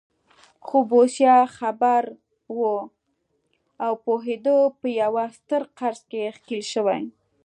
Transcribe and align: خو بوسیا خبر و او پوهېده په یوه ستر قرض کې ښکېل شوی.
خو 0.65 0.77
بوسیا 0.89 1.37
خبر 1.57 2.03
و 2.57 2.57
او 3.83 3.93
پوهېده 4.03 4.57
په 4.79 4.87
یوه 5.01 5.25
ستر 5.37 5.61
قرض 5.77 6.01
کې 6.11 6.23
ښکېل 6.35 6.63
شوی. 6.73 7.01